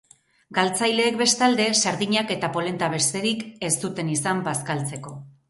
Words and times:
Galtzaileek, 0.57 1.19
bestalde, 1.19 1.67
sardinak 1.83 2.33
eta 2.37 2.49
polenta 2.57 2.91
besterik 2.95 3.45
ez 3.71 3.73
zuten 3.85 4.11
izan 4.17 4.43
bazkaltzeko. 4.51 5.17